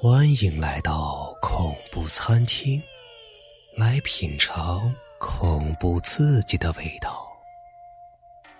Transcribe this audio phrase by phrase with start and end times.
[0.00, 2.80] 欢迎来到恐怖餐厅，
[3.76, 7.26] 来品尝恐怖刺激的味道。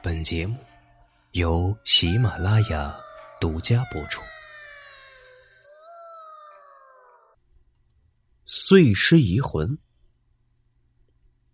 [0.02, 0.58] 本节目
[1.34, 2.92] 由喜马拉雅
[3.40, 4.20] 独家播出。
[8.44, 9.78] 碎尸移魂，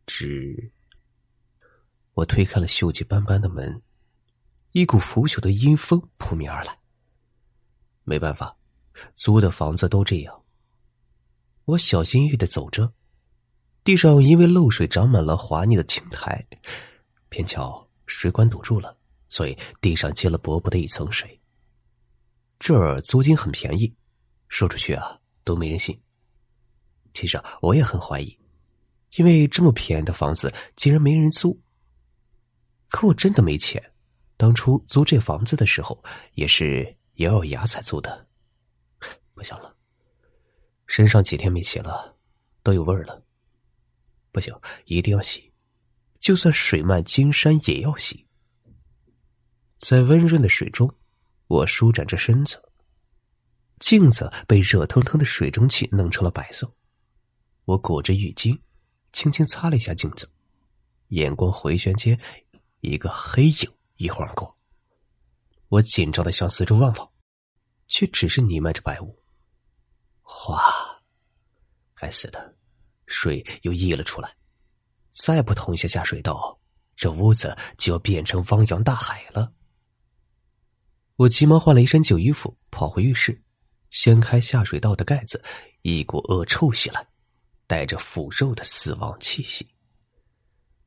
[0.06, 0.72] 只
[2.14, 3.82] 我推开了锈迹斑斑的门，
[4.72, 6.78] 一股腐朽的阴风扑面而来。
[8.04, 8.56] 没办法。
[9.14, 10.42] 租的房子都这样。
[11.64, 12.92] 我小心翼翼的走着，
[13.82, 16.46] 地上因为漏水长满了滑腻的青苔，
[17.28, 18.96] 偏巧水管堵住了，
[19.28, 21.40] 所以地上结了薄薄的一层水。
[22.58, 23.94] 这儿租金很便宜，
[24.48, 25.98] 说出去啊都没人信。
[27.14, 28.38] 其实我也很怀疑，
[29.16, 31.58] 因为这么便宜的房子竟然没人租。
[32.88, 33.82] 可我真的没钱，
[34.36, 36.02] 当初租这房子的时候
[36.34, 38.26] 也是咬咬牙才租的。
[39.44, 39.76] 想了，
[40.86, 42.16] 身上几天没洗了，
[42.62, 43.22] 都有味儿了。
[44.32, 44.52] 不行，
[44.86, 45.52] 一定要洗，
[46.18, 48.26] 就算水漫金山也要洗。
[49.78, 50.92] 在温润的水中，
[51.46, 52.60] 我舒展着身子，
[53.78, 56.74] 镜子被热腾腾的水蒸气弄成了白色。
[57.66, 58.58] 我裹着浴巾，
[59.12, 60.28] 轻轻擦了一下镜子，
[61.08, 62.18] 眼光回旋间，
[62.80, 64.56] 一个黑影一晃而过。
[65.68, 67.10] 我紧张的向四周望望，
[67.88, 69.23] 却只是弥漫着白雾。
[70.24, 70.60] 哗！
[71.94, 72.56] 该死的，
[73.06, 74.34] 水又溢了出来。
[75.12, 76.58] 再不通一下下水道，
[76.96, 79.52] 这屋子就要变成汪洋大海了。
[81.16, 83.40] 我急忙换了一身旧衣服，跑回浴室，
[83.90, 85.40] 掀开下水道的盖子，
[85.82, 87.06] 一股恶臭袭来，
[87.68, 89.68] 带着腐肉的死亡气息。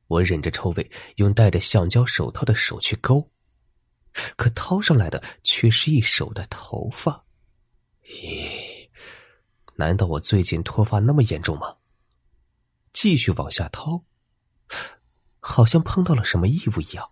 [0.08, 3.30] 我忍着臭味，用戴着橡胶手套的手去勾，
[4.36, 7.24] 可掏上来的却是一手的头发。
[8.04, 8.67] 咦？
[9.80, 11.76] 难道我最近脱发那么严重吗？
[12.92, 14.04] 继续往下掏，
[15.38, 17.08] 好像碰到了什么异物一样，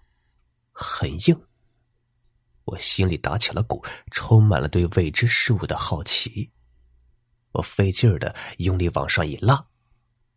[0.73, 1.47] 很硬。
[2.65, 6.51] 我心里打起了鼓，充满了对未知事物的好奇。
[7.53, 9.65] 我费劲儿的用力往上一拉，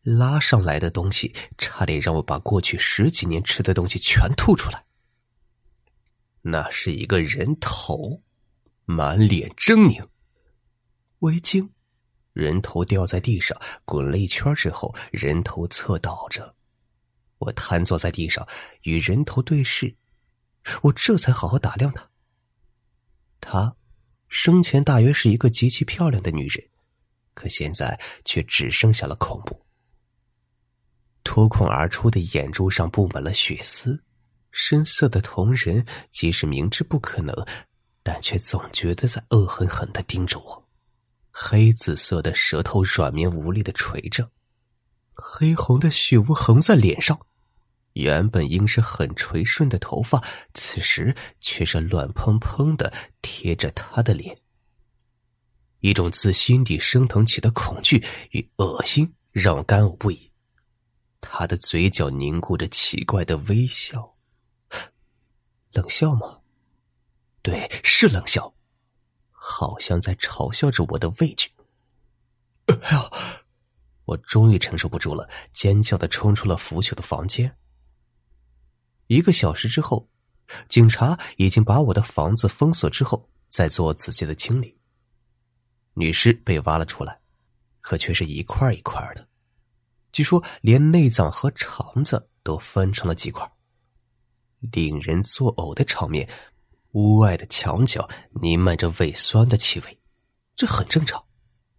[0.04, 4.86] 拉上来的东西差点让我把过去十几年吃的东西全吐出来。
[6.44, 8.22] 那是一个人头，
[8.86, 10.08] 满脸狰狞，
[11.18, 11.74] 我一惊。
[12.40, 16.56] 人头掉在地上，滚了一圈之后，人头侧倒着。
[17.40, 18.48] 我瘫坐在地上，
[18.84, 19.96] 与人头对视。
[20.84, 22.10] 我这才好好打量他。
[23.42, 23.76] 她
[24.28, 26.66] 生前大约是一个极其漂亮的女人，
[27.34, 29.60] 可现在却只剩下了恐怖。
[31.24, 34.04] 脱困而出的眼珠上布满了血丝，
[34.52, 37.36] 深色的瞳仁即使明知不可能，
[38.04, 40.69] 但却总觉得在恶狠狠的盯着我。
[41.32, 44.30] 黑紫色的舌头软绵无力的垂着，
[45.14, 47.20] 黑红的血污横在脸上，
[47.94, 50.24] 原本应是很垂顺的头发，
[50.54, 52.92] 此时却是乱蓬蓬的
[53.22, 54.38] 贴着他的脸。
[55.80, 60.30] 一种自心底升腾起的恐惧与恶心让我干呕不已。
[61.22, 64.16] 他的嘴角凝固着奇怪的微笑，
[65.72, 66.40] 冷笑吗？
[67.42, 68.54] 对，是冷笑。
[69.40, 71.50] 好像在嘲笑着我的畏惧。
[72.68, 73.10] 哎呀！
[74.06, 77.56] 我终于承受不住了，尖叫的冲出了腐朽的房间。
[79.06, 80.10] 一个小时之后，
[80.68, 84.76] 警察已经把我的房子封锁之后，再做仔细的清理。
[85.94, 87.20] 女尸被挖了出来，
[87.82, 89.28] 可却是一块一块的，
[90.12, 93.48] 据说连内脏和肠子都分成了几块，
[94.72, 96.28] 令人作呕的场面。
[96.92, 100.00] 屋外的墙角弥漫着胃酸的气味，
[100.56, 101.24] 这很正常，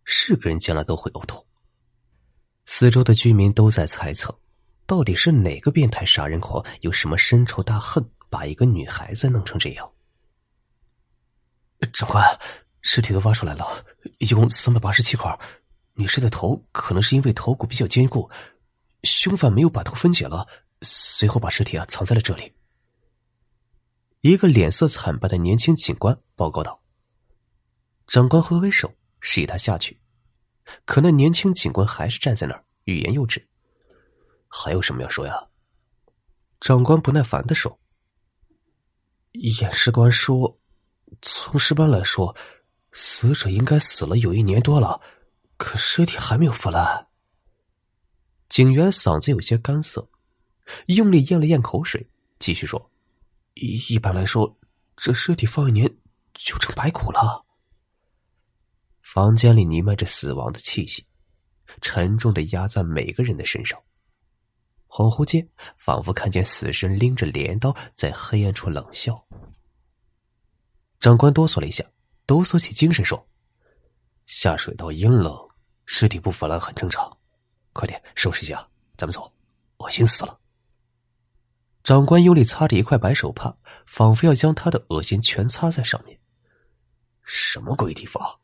[0.05, 1.45] 是个人见了都会呕吐。
[2.67, 4.33] 四周的居民都在猜测，
[4.87, 9.91] 到底是哪个变态杀人狂有什么深仇大恨，把一个女孩子弄成这样。
[11.93, 12.25] 长官，
[12.83, 13.85] 尸体都挖出来了，
[14.19, 15.37] 一共三百八十七块，
[15.95, 18.31] 女士的头可能是因为头骨比较坚固，
[19.03, 20.47] 凶犯没有把头分解了，
[20.83, 22.53] 随后把尸体啊藏在了这里。
[24.23, 26.83] 一个脸色惨白的年轻警官报告道
[28.07, 29.99] ：“长官挥挥手，示意他下去。
[30.85, 33.49] 可那年轻警官还是站在那儿，欲言又止。
[34.47, 35.49] 还有什么要说呀？”
[36.61, 37.81] 长官不耐烦的说
[39.33, 40.61] ：“验尸官说，
[41.23, 42.37] 从尸斑来说，
[42.93, 45.01] 死者应该死了有一年多了，
[45.57, 47.09] 可尸体还没有腐烂。”
[48.51, 50.07] 警员嗓子有些干涩，
[50.89, 52.07] 用力咽了咽口水，
[52.39, 52.90] 继续说。
[53.61, 54.59] 一一般来说，
[54.97, 55.87] 这尸体放一年
[56.33, 57.45] 就成白骨了。
[59.03, 61.07] 房间里弥漫着死亡的气息，
[61.83, 63.79] 沉重的压在每个人的身上。
[64.89, 65.47] 恍惚间，
[65.77, 69.27] 仿佛看见死神拎着镰刀在黑暗处冷笑。
[70.99, 71.85] 长官哆嗦了一下，
[72.25, 73.29] 抖擞起精神说
[74.25, 75.37] ：“下水道阴冷，
[75.85, 77.15] 尸体不腐烂很正常。
[77.75, 78.67] 快点收拾一下，
[78.97, 79.31] 咱们走，
[79.77, 80.40] 恶心死了。”
[81.91, 83.53] 长官用力擦着一块白手帕，
[83.85, 86.17] 仿佛要将他的恶心全擦在上面。
[87.25, 88.39] 什么鬼地方？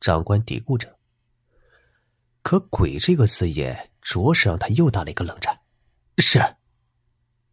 [0.00, 0.96] 长官嘀咕着。
[2.42, 5.62] 可“鬼”这个字眼，着实让他又打了一个冷战。
[6.18, 6.40] 是，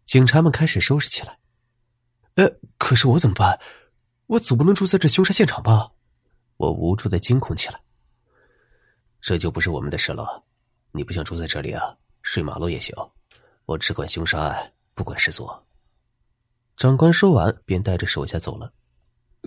[0.06, 1.40] 警察们开始收拾起来。
[2.36, 3.60] 呃，可是我怎么办？
[4.28, 5.94] 我总不能住在这凶杀现场吧？
[6.58, 7.82] 我无助的惊恐起来。
[9.20, 10.46] 这就不是我们的事了。
[10.92, 11.98] 你不想住在这里啊？
[12.22, 12.96] 睡马路也行。
[13.66, 14.74] 我只管凶杀案。
[15.02, 15.66] 不管是做。
[16.78, 18.72] 长官说完，便带着手下走了。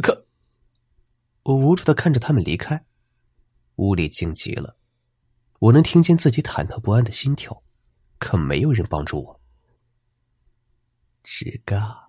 [0.02, 0.26] 可，
[1.44, 2.84] 我无助的看着他们离开。
[3.76, 4.76] 屋里静极了，
[5.60, 7.62] 我能听见自己忐忑不安的心跳，
[8.18, 9.40] 可没有人帮助我。
[11.22, 12.08] 吱嘎，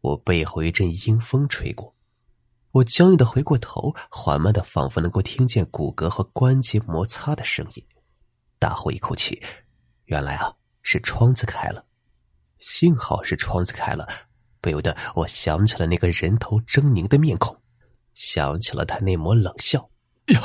[0.00, 1.94] 我背后一阵阴风吹过，
[2.70, 7.86] 我僵硬的回过头，缓慢的，仿佛能够听见骨骼和关节摩擦的声音。
[8.58, 9.38] 大呼一口气，
[10.06, 11.84] 原来啊，是窗子开了。
[12.58, 14.06] 幸好是窗子开了，
[14.60, 17.56] 不由得我想起了那个人头狰狞的面孔，
[18.14, 19.88] 想起了他那抹冷笑。
[20.26, 20.40] 呀！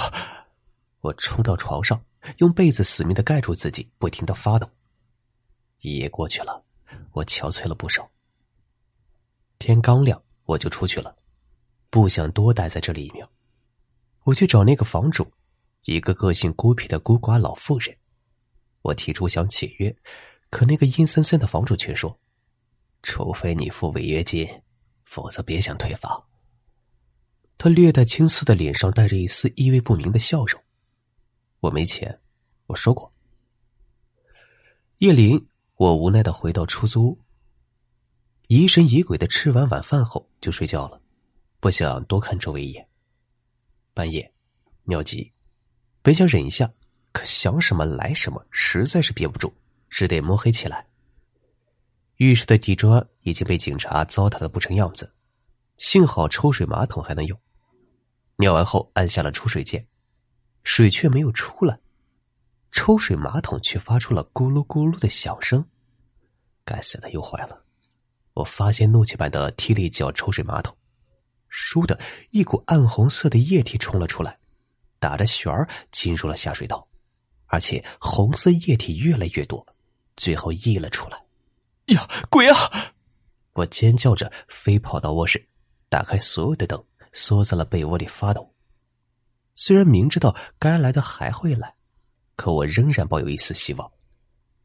[1.02, 2.02] 我冲到床上，
[2.38, 4.70] 用被子死命的盖住自己，不停的发抖。
[5.82, 6.64] 一夜过去了，
[7.12, 8.10] 我憔悴了不少。
[9.60, 11.14] 天刚亮，我就出去了，
[11.90, 13.30] 不想多待在这里一秒。
[14.24, 15.30] 我去找那个房主，
[15.84, 17.94] 一个个性孤僻的孤寡老妇人。
[18.82, 19.94] 我提出想解约。
[20.54, 22.16] 可那个阴森森的房主却说
[23.02, 24.48] ：“除非你付违约金，
[25.04, 26.24] 否则别想退房。”
[27.58, 30.62] 他略带青涩的脸上带着一丝意味不明的笑容。
[31.60, 32.20] 我没钱，
[32.68, 33.12] 我说过。
[35.00, 35.44] 叶林，
[35.78, 37.20] 我无奈的回到出租屋，
[38.48, 41.02] 疑神疑鬼的吃完晚饭后就睡觉了，
[41.60, 42.88] 不想多看周围一眼。
[43.96, 44.32] 半夜，
[44.84, 45.34] 尿急，
[46.04, 46.72] 本想忍一下，
[47.12, 49.52] 可想什么来什么，实在是憋不住。
[49.94, 50.88] 只得摸黑起来。
[52.16, 55.14] 浴室的地砖已经被警察糟蹋的不成样子，
[55.78, 57.40] 幸好抽水马桶还能用。
[58.38, 59.86] 尿完后按下了出水键，
[60.64, 61.80] 水却没有出来，
[62.72, 65.64] 抽水马桶却发出了咕噜咕噜的响声。
[66.66, 67.64] 该死的，又坏了！
[68.34, 70.76] 我发现怒气般的踢了一脚抽水马桶，
[71.52, 72.00] 倏的
[72.32, 74.40] 一股暗红色的液体冲了出来，
[74.98, 76.88] 打着旋儿进入了下水道，
[77.46, 79.64] 而且红色液体越来越多。
[80.16, 81.24] 最后溢了出来，
[81.96, 82.56] 呀，鬼啊！
[83.54, 85.48] 我尖叫着飞跑到卧室，
[85.90, 86.84] 打开所有的灯，
[87.14, 88.54] 缩在了被窝里发抖。
[89.54, 91.74] 虽然明知道该来的还会来，
[92.36, 93.92] 可我仍然抱有一丝希望，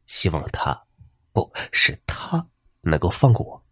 [0.07, 0.83] 希望他，
[1.31, 2.47] 不是他，
[2.81, 3.63] 能够放过我。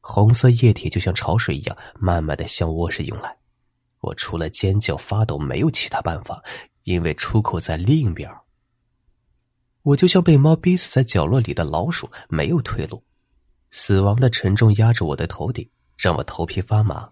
[0.00, 3.36] 红色液体就像潮水一样，慢慢的向卧室涌来。
[4.00, 6.42] 我除了尖叫发抖，没有其他办法，
[6.82, 8.28] 因为出口在另一边。
[9.86, 13.04] 我就像被猫逼死在角落里的老鼠，没有退路。
[13.70, 17.08] 死亡的沉重压着我的头顶，让我头皮发麻。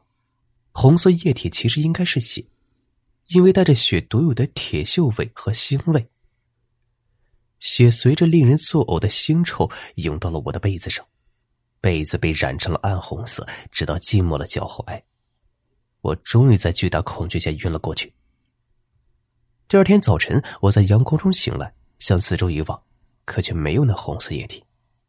[0.73, 2.45] 红色液体其实应该是血，
[3.29, 6.11] 因为带着血独有的铁锈味和腥味。
[7.61, 11.07] 血随着令人作呕的腥臭涌到了我的被子上，
[11.81, 15.01] 被子被染成了暗红色，直到浸没了脚踝。
[16.01, 18.13] 我终于在巨大恐惧下晕了过去。
[19.69, 21.73] 第二天早晨，我在阳光中醒来。
[22.05, 22.83] 向四周一望，
[23.25, 24.63] 可却没有那红色液体，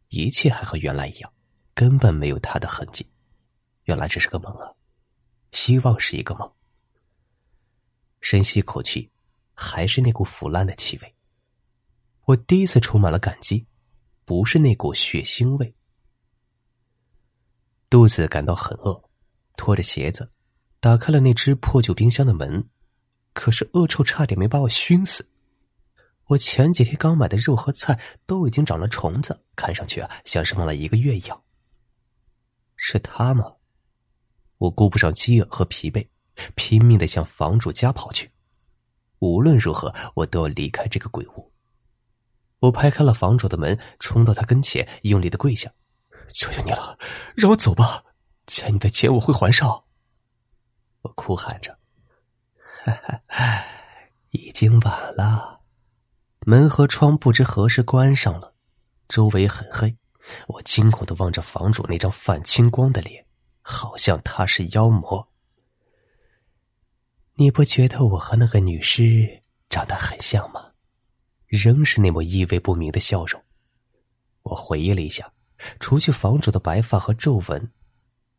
[0.08, 1.30] 一切还和原来一样，
[1.74, 3.06] 根本没有他的痕迹。
[3.84, 4.72] 原来这是个梦啊！
[5.52, 6.50] 希望是一个梦。
[8.22, 9.12] 深吸一口气，
[9.54, 11.16] 还是那股腐烂的气味。
[12.28, 13.68] 我第一次充满了感激，
[14.24, 15.76] 不是那股血腥味。
[17.90, 19.04] 肚子感到很饿，
[19.58, 20.32] 拖着鞋子，
[20.80, 22.70] 打开了那只破旧冰箱的门，
[23.34, 25.28] 可是恶臭差点没把我熏死。
[26.28, 31.42] 我前几天刚买的肉和菜都已经长了虫子，看上去啊像是放了一个月一样。
[32.76, 33.54] 是他吗？
[34.58, 36.08] 我顾不上饥饿和疲惫，
[36.56, 38.32] 拼命的向房主家跑去。
[39.20, 41.52] 无论如何，我都要离开这个鬼屋。
[42.60, 45.72] 我拍开了房主的门，冲到他跟前，用力的跪下
[46.34, 46.98] ：“求求你了，
[47.36, 48.04] 让我走吧！
[48.48, 49.84] 欠你的钱我会还上。”
[51.02, 51.78] 我哭喊着
[54.32, 55.54] ：“已经晚了。”
[56.48, 58.54] 门和窗不知何时关上了，
[59.08, 59.98] 周围很黑。
[60.48, 63.26] 我惊恐的望着房主那张泛青光的脸，
[63.64, 65.28] 好像他是妖魔。
[67.34, 70.72] 你不觉得我和那个女尸长得很像吗？
[71.48, 73.42] 仍是那抹意味不明的笑容。
[74.44, 75.34] 我回忆了一下，
[75.80, 77.72] 除去房主的白发和皱纹，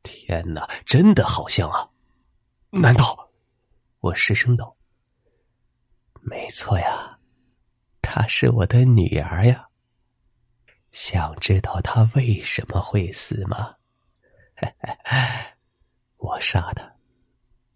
[0.04, 1.90] 天哪，真的好像啊！
[2.70, 3.30] 难道？
[3.98, 4.76] 我失声道
[6.22, 7.15] ：“没错呀，
[8.18, 9.68] 她是我的女儿呀。
[10.90, 13.74] 想知道她为什么会死吗？
[16.16, 16.90] 我杀她。”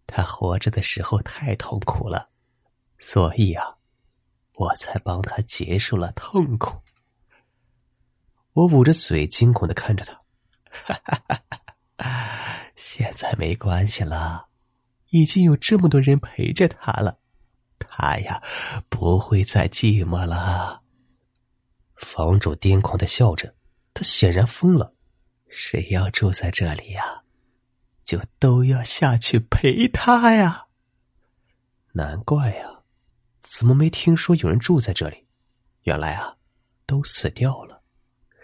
[0.09, 2.31] 他活着的时候太痛苦了，
[2.99, 3.77] 所以啊，
[4.55, 6.81] 我才帮她结束了痛苦。
[8.55, 10.19] 我捂着嘴，惊恐的看着他。
[12.77, 14.49] 现在没关系了，
[15.11, 17.20] 已经有这么多人陪着他了，
[17.81, 18.43] 他呀
[18.89, 20.83] 不会再寂寞了。
[21.97, 23.55] 房主癫狂的笑着，
[23.93, 24.95] 他显然疯了。
[25.49, 27.25] 谁要住在这里呀？
[28.05, 30.67] 就都要下去陪他呀。
[31.93, 32.83] 难怪呀，
[33.41, 35.27] 怎么没听说有人住在这里？
[35.83, 36.37] 原来啊，
[36.87, 37.83] 都死掉了。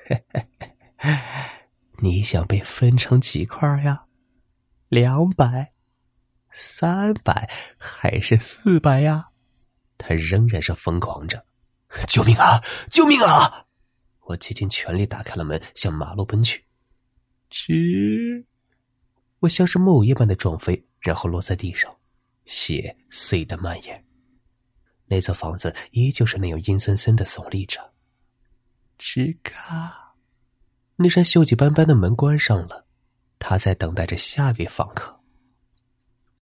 [0.07, 0.25] 嘿
[0.97, 1.11] 嘿，
[1.99, 4.07] 你想被分成几块呀？
[4.89, 5.73] 两百、
[6.59, 9.29] 三百还是四百呀？
[9.99, 11.45] 他仍然是疯狂着。
[12.09, 12.63] 救命啊！
[12.91, 13.67] 救命啊！
[14.23, 16.65] 我竭尽全力打开了门，向马路奔去。
[17.51, 18.47] 吱。
[19.41, 21.95] 我像是木偶一般的撞飞，然后落在地上，
[22.47, 24.03] 血碎的蔓延。
[25.05, 27.93] 那座房子依旧是那样阴森森的耸立着。
[28.99, 30.15] 吱嘎，
[30.97, 32.87] 那扇锈迹斑斑的门关上了，
[33.39, 35.16] 他在等待着下一位访客。